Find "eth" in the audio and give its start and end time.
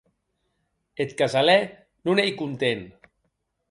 1.03-1.15